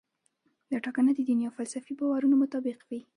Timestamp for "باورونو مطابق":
1.99-2.77